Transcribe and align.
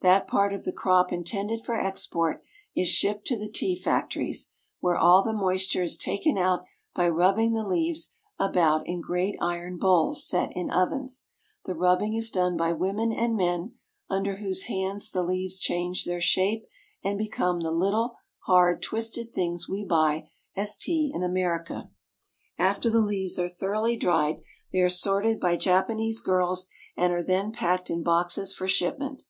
That 0.00 0.26
part 0.26 0.52
of 0.52 0.64
the 0.64 0.72
crop 0.72 1.12
intended 1.12 1.64
for 1.64 1.74
export 1.76 2.42
is 2.74 2.88
shipped 2.88 3.26
to 3.28 3.38
the 3.38 3.48
tea 3.50 3.76
fac 3.76 4.10
tories, 4.10 4.48
where 4.80 4.96
all 4.96 5.22
the 5.22 5.32
moisture 5.32 5.82
is 5.84 5.96
taken 5.96 6.36
out 6.38 6.64
by 6.94 7.08
rubbing 7.08 7.52
the 7.52 7.66
leaves 7.66 8.08
about 8.40 8.86
in 8.86 9.00
great 9.00 9.36
iron 9.40 9.76
bowls 9.76 10.26
set 10.26 10.50
in 10.56 10.70
ovens. 10.70 11.26
The 11.64 11.76
rubbing 11.76 12.14
is 12.14 12.30
done 12.32 12.56
by 12.56 12.72
women 12.72 13.12
and 13.12 13.36
men, 13.36 13.74
under 14.08 14.36
whose 14.36 14.64
hands 14.64 15.10
the 15.10 15.22
leaves 15.22 15.58
change 15.60 16.04
their 16.04 16.20
shape 16.20 16.64
and 17.04 17.18
become 17.18 17.60
the 17.60 17.72
little, 17.72 18.16
hard, 18.46 18.82
twisted 18.82 19.32
things 19.32 19.68
we 19.68 19.84
buy 19.84 20.28
as 20.56 20.76
tea 20.76 21.10
in 21.14 21.22
America. 21.22 21.90
After 22.56 22.90
the 22.90 23.00
leaves 23.00 23.38
are 23.38 23.48
thoroughly 23.48 23.96
dried, 23.96 24.40
they 24.72 24.78
are 24.80 24.88
sorted 24.88 25.38
by 25.38 25.56
Japanese 25.56 26.20
girls 26.20 26.66
and 26.96 27.12
are 27.12 27.22
then 27.22 27.52
packed 27.52 27.90
in 27.90 28.02
boxes 28.02 28.52
for 28.52 28.66
shipment. 28.66 29.24